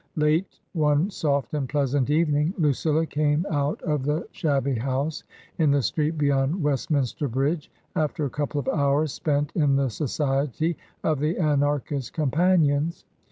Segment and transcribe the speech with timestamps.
[0.15, 5.23] Late one soft and pleasant evening, Lucilla came out of the shabby house
[5.59, 10.75] in the street beyond Westminster Bridge, after a couple of hours spent in the society
[11.03, 13.05] of the Anarchist companions.